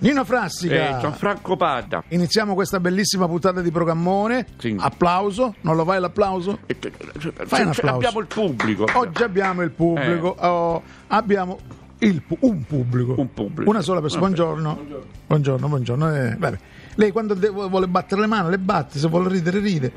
[0.00, 0.96] Nino Frassica.
[0.96, 2.02] Eh, Gianfranco Pada.
[2.08, 4.46] Iniziamo questa bellissima puntata di programmone.
[4.56, 4.74] Sì.
[4.78, 5.54] Applauso.
[5.60, 6.58] Non lo fai l'applauso?
[6.66, 6.92] Eh, eh,
[7.46, 7.96] Fai un cioè, applauso.
[7.96, 8.86] abbiamo il pubblico.
[8.94, 10.34] Oggi abbiamo il pubblico.
[10.38, 11.58] Oh, abbiamo
[11.98, 13.14] il un pubblico.
[13.18, 13.70] Un pubblico.
[13.70, 14.20] Una sola persona.
[14.22, 14.78] Buongiorno.
[15.26, 16.14] Buongiorno, buongiorno.
[16.14, 16.58] Eh, vabbè.
[16.94, 18.98] Lei quando de- vuole battere le mani, le batte.
[18.98, 19.92] Se vuole ridere, ride.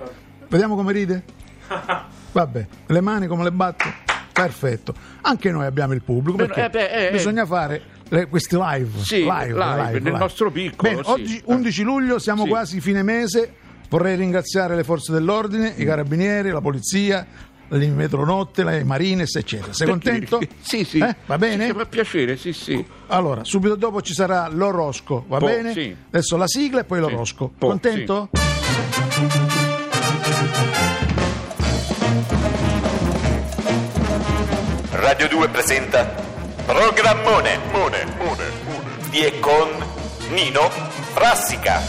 [0.49, 1.23] Vediamo come ride.
[2.33, 3.85] Vabbè, le mani come le batte?
[4.33, 4.93] Perfetto.
[5.21, 6.38] Anche noi abbiamo il pubblico.
[6.38, 7.11] Perché eh, eh, eh.
[7.11, 7.81] bisogna fare
[8.14, 8.89] le- questi live.
[9.04, 11.10] Sì, live, nel nostro piccolo, Bene, sì.
[11.10, 12.50] oggi 11 luglio, siamo Sì.
[12.50, 13.54] quasi fine mese.
[13.89, 17.25] Vorrei ringraziare le forze dell'ordine, i carabinieri, la polizia,
[17.68, 19.73] le metronotte, le marines, eccetera.
[19.73, 20.39] Sei contento?
[20.61, 21.00] Sì, sì.
[21.00, 21.65] Eh, Va bene?
[21.68, 22.84] Sì, mi fa piacere, sì, sì.
[23.07, 25.73] Allora, subito dopo ci sarà l'orosco, va Po- bene?
[25.73, 25.95] sì.
[26.07, 27.51] Adesso la sigla e poi l'orosco.
[27.56, 28.29] Po- Contento?
[34.92, 36.14] Radio 2 presenta
[36.66, 39.09] Programmone Mone, Mone, Mone.
[39.09, 39.67] di e con
[40.30, 41.81] Nino Frassica.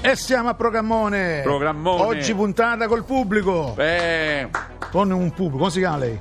[0.00, 1.40] E siamo a programmone.
[1.42, 2.02] Programmone.
[2.02, 3.74] Oggi puntata col pubblico.
[3.76, 4.48] Eh,
[4.90, 5.58] Con un pubblico.
[5.58, 6.18] Come si chiama lei?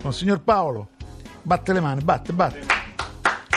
[0.00, 0.88] Con il signor Paolo.
[1.42, 2.82] Batte le mani, batte, batte.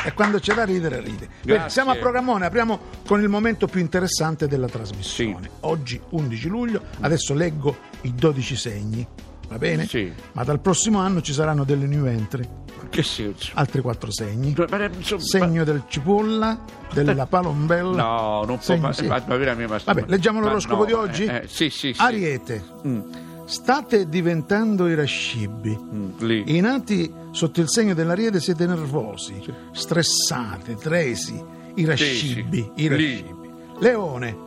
[0.05, 1.27] E quando c'è da ridere, ride.
[1.41, 5.49] Bene, siamo a programmone, apriamo con il momento più interessante della trasmissione.
[5.61, 7.75] Oggi 11 luglio, adesso leggo
[8.07, 9.05] i 12 segni,
[9.49, 9.85] va bene?
[9.87, 10.11] Sì.
[10.33, 12.47] Ma dal prossimo anno ci saranno delle new entry,
[12.89, 13.51] che senso?
[13.55, 14.55] altri 4 segni.
[14.69, 16.59] Ma, insomma, Segno del cipolla,
[16.93, 18.01] della palombella.
[18.03, 19.05] No, non può ma, sì.
[19.07, 21.25] ma, ma ma- Vabbè, leggiamo ma l'oroscopo no, di oggi?
[21.25, 22.01] eh, eh, sì, sì, sì.
[22.01, 23.01] Ariete, Mm,
[23.45, 25.77] state diventando irascibili.
[25.77, 26.09] mm.
[26.45, 29.41] I nati sotto il segno dell'ariete siete nervosi,
[29.71, 31.43] stressati, tresi,
[31.75, 33.35] irascibili, irascibili.
[33.79, 34.37] Leone,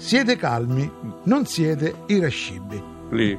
[0.00, 0.90] siete calmi,
[1.24, 2.82] non siete irascibili.
[3.10, 3.38] lì.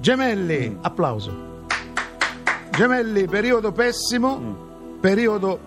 [0.00, 0.76] Gemelli, Mm.
[0.82, 1.46] applauso.
[2.70, 4.52] Gemelli, periodo pessimo, Mm.
[5.00, 5.58] periodo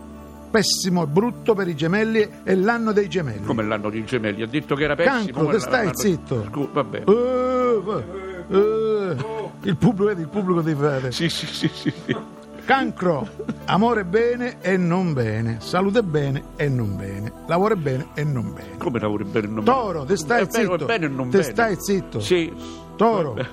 [0.51, 3.43] pessimo e brutto per i gemelli, è l'anno dei gemelli.
[3.45, 4.41] Come l'anno di gemelli.
[4.41, 5.17] Ha detto che era pessimo.
[5.25, 6.43] Cancro, te stai l'anno- zitto.
[6.49, 7.03] Scu- vabbè.
[7.07, 8.03] Eh, va-
[8.49, 9.15] eh,
[9.63, 11.11] il pubblico, vedi, il pubblico ti vede.
[11.11, 11.93] Sì, sì, sì, sì.
[12.05, 12.15] sì.
[12.65, 13.27] Cancro,
[13.65, 18.77] amore bene e non bene, salute bene e non bene, lavoro bene e non bene.
[18.77, 20.85] Come lavori bene e non Toro, te stai È bene- zitto.
[20.85, 21.51] bene e non Te bene.
[21.51, 22.19] stai zitto.
[22.19, 22.53] Sì.
[22.95, 23.49] Toro, Vabbè.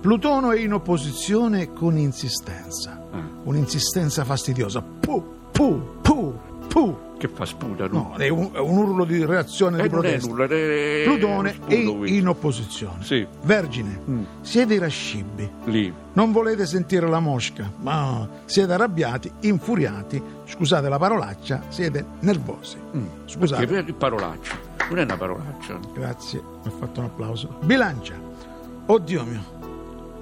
[0.00, 3.20] Plutono è in opposizione con insistenza, Ah.
[3.44, 4.80] un'insistenza fastidiosa.
[4.82, 6.31] Pu, pu, pu,
[6.72, 6.96] pu.
[7.18, 10.26] Che fa sputa, No, è un, è un urlo di reazione Eh, di protesta.
[10.28, 13.04] nulla, è- Plutone è in opposizione.
[13.04, 13.24] Sì.
[13.42, 14.22] Vergine, Mm.
[14.40, 15.48] siete irascibili.
[15.66, 15.92] Lì.
[16.14, 22.76] Non volete sentire la mosca, ma siete arrabbiati, infuriati, scusate la parolaccia, siete nervosi.
[23.26, 23.84] Scusate.
[23.84, 24.54] Che parolaccia.
[24.88, 25.78] Non è una parolaccia.
[25.94, 27.56] Grazie, mi ha fatto un applauso.
[27.62, 28.14] Bilancia.
[28.86, 29.44] Oddio mio.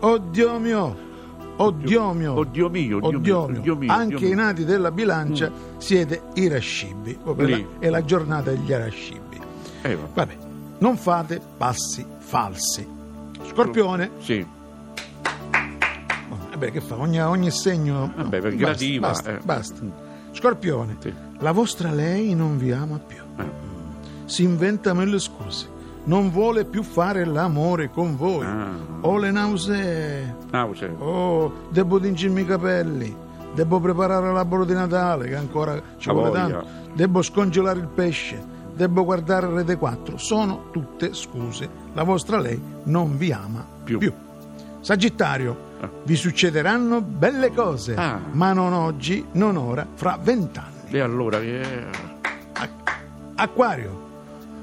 [0.00, 1.09] Oddio mio.
[1.56, 2.33] Oddio mio.
[2.39, 3.59] Oddio mio, oddio Oddio mio, mio.
[3.59, 4.34] oddio mio, Anche i mio.
[4.37, 7.18] nati della bilancia siete irascibili.
[7.36, 7.50] Lì.
[7.50, 9.41] la- È la giornata degli irascibili.
[9.82, 10.06] Eh, va.
[10.14, 10.36] Vabbè,
[10.78, 12.86] non fate passi falsi.
[13.48, 14.10] Scorpione.
[14.20, 14.46] Sì.
[16.50, 16.98] Vabbè, che fa?
[16.98, 18.12] Ogni, ogni segno.
[18.14, 19.38] Vabbè, no, per basta, gradiva, Basta, eh.
[19.42, 19.82] basta.
[20.32, 20.96] Scorpione.
[21.00, 21.12] Sì.
[21.38, 23.16] La vostra lei non vi ama più.
[23.38, 23.68] Eh.
[24.26, 25.78] Si inventa mille scuse.
[26.04, 28.44] Non vuole più fare l'amore con voi.
[28.47, 28.72] Ah.
[29.00, 30.34] Ho le nausee.
[30.50, 30.91] Nausea.
[30.98, 33.16] Oh, devo tingermi i capelli.
[33.55, 36.43] Devo preparare l'albero di Natale, che ancora ci vuole voglia.
[36.49, 36.66] tanto.
[36.94, 38.59] Devo scongelare il pesce.
[38.75, 40.16] Devo guardare Rete 4.
[40.16, 41.69] Sono tutte scuse.
[41.93, 43.99] La vostra lei non vi ama Più.
[43.99, 44.12] più.
[44.81, 45.89] Sagittario, Ah.
[46.05, 48.19] vi succederanno belle cose, Ah.
[48.33, 50.89] ma non oggi, non ora, fra vent'anni.
[50.91, 52.09] E allora che...
[53.34, 54.09] Acquario,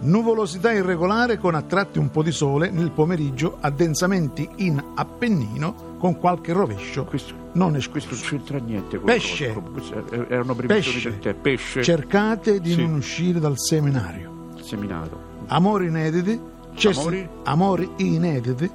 [0.02, 6.18] nuvolosità irregolare con a tratti un po' di sole nel pomeriggio, addensamenti in Appennino con
[6.18, 9.56] qualche rovescio Questo, non questo non c'entra niente Pesce.
[10.30, 11.10] erano Pesce.
[11.10, 11.34] del te.
[11.34, 11.84] Pesce.
[11.84, 12.82] Cercate di Sì.
[12.86, 14.50] non uscire dal seminario.
[14.62, 15.20] Seminato.
[15.48, 16.40] Amori inediti,
[16.78, 17.30] cesti, Amori?
[17.44, 18.70] amori inediti,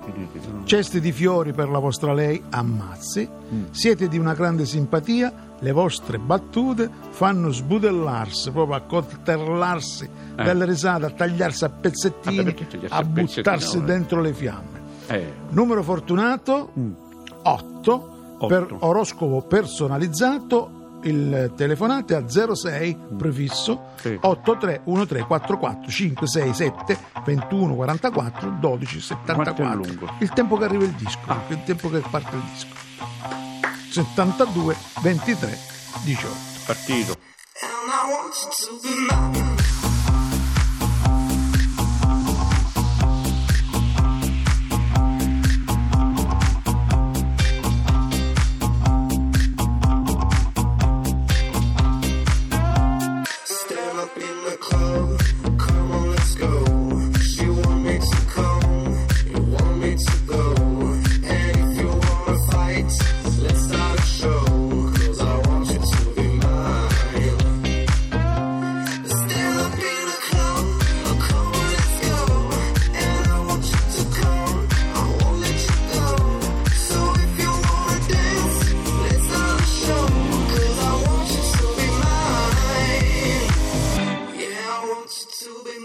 [0.65, 3.65] cesti di fiori per la vostra lei, ammazzi, Mm.
[3.71, 10.05] siete di una grande simpatia, le vostre battute fanno sbudellarsi, proprio a coltellarsi
[10.37, 10.43] Eh.
[10.43, 13.87] dalle risate, a tagliarsi a pezzettini, tagliarsi a buttarsi no, eh?
[13.87, 14.81] dentro le fiamme.
[15.07, 16.73] Eh, Numero fortunato
[17.43, 18.47] 8 Otto.
[18.47, 20.81] per oroscopo personalizzato.
[21.05, 23.91] Il telefonate a 06 prefisso.
[24.01, 24.17] Sì.
[24.21, 30.13] 831344 567 21 44 12 74 Quanto è lungo?
[30.21, 31.41] il tempo che arriva il disco Ah.
[31.49, 32.75] il tempo che parte il disco
[33.91, 35.59] 72 23
[36.05, 36.35] 18
[36.67, 37.17] partito.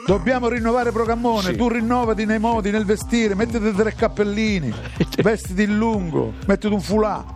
[0.08, 1.56] Dobbiamo rinnovare Programmone, Sì.
[1.58, 4.74] tu rinnovati nei modi, nel vestire, mettiti tre cappellini,
[5.22, 7.36] vestiti in lungo, mettiti un foulard.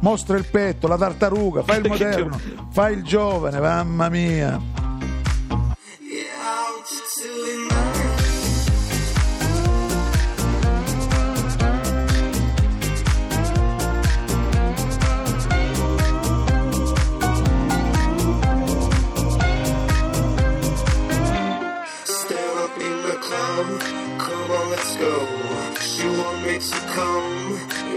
[0.00, 2.40] Mostra il petto, la tartaruga, fai il moderno,
[2.70, 4.58] fai il giovane, mamma mia.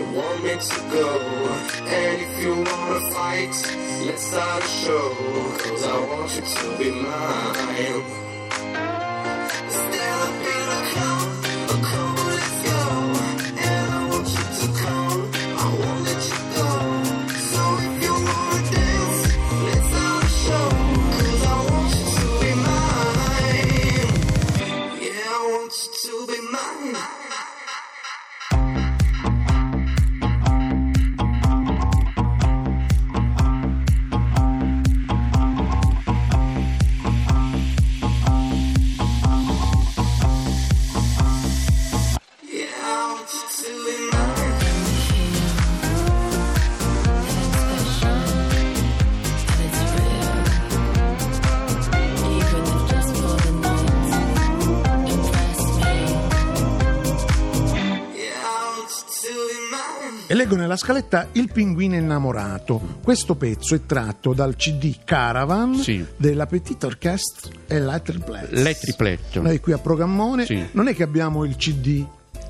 [0.02, 1.20] Want me to go.
[1.88, 3.56] And if you wanna fight,
[4.06, 5.10] let's start a show.
[5.60, 8.31] Cause I want you to be mine.
[60.32, 62.80] E leggo nella scaletta Il pinguino innamorato.
[63.04, 66.06] Questo pezzo è tratto dal CD Caravan Sì.
[66.16, 68.56] della Petite Orchestre e la Triplette.
[68.56, 69.40] Le triplette.
[69.42, 70.66] Noi qui a Programmone Sì.
[70.72, 72.06] non è che abbiamo il CD,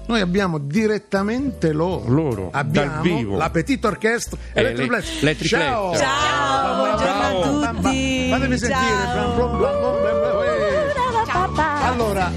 [0.05, 2.07] noi abbiamo direttamente loro.
[2.07, 3.35] Loro, abbiamo dal vivo.
[3.37, 5.45] la Petite Orchestre e, E le le- le Triplette.
[5.45, 5.95] Ciao!
[5.95, 8.29] Ciao, buongiorno a tutti.
[8.29, 8.77] Fatemi sentire.
[8.77, 9.65] Ciao.
[9.65, 11.61] Eh.
[11.83, 12.31] Allora,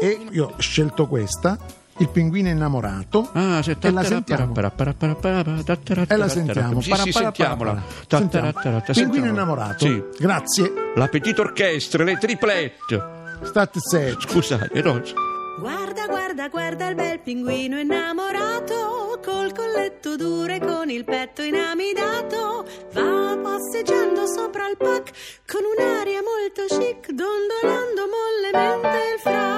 [0.00, 1.56] e io ho scelto questa,
[1.98, 4.52] Il pinguino innamorato, Ah, se e la sentiamo.
[4.54, 6.80] E la sentiamo.
[6.82, 7.82] Sì, sì, sentiamola.
[8.06, 8.52] Sentiamo.
[8.92, 9.86] Pinguino innamorato.
[9.86, 10.04] Sì.
[10.18, 10.72] Grazie.
[10.94, 13.02] La petite orchestra, le triplette.
[13.42, 14.28] State setti.
[14.28, 15.14] Scusate, Rosa.
[15.58, 22.66] Guarda, guarda, guarda il bel pinguino innamorato, col colletto duro e con il petto inamidato.
[22.92, 25.12] Va passeggiando sopra il pac
[25.46, 29.55] con un'aria molto chic, dondolando mollemente il frac.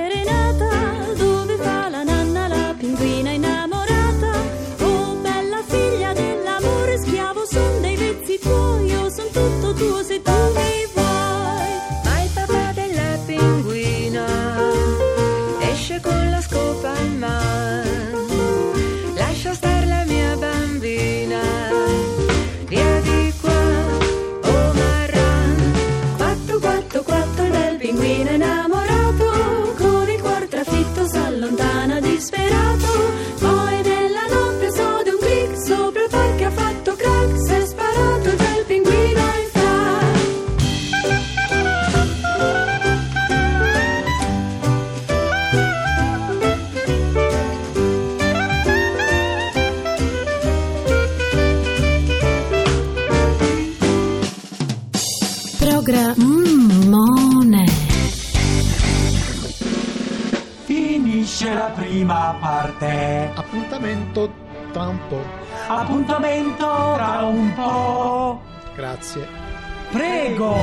[60.78, 63.32] Finisce la prima parte.
[63.34, 64.32] Appuntamento
[64.72, 65.24] tra un po'.
[65.68, 68.42] Appuntamento tra un po'.
[68.76, 69.28] Grazie.
[69.90, 70.56] Prego.